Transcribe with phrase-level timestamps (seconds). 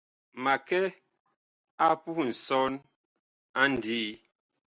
[0.43, 0.81] Ma kɛ
[1.85, 2.73] a puh nsɔn
[3.61, 4.11] a ndii.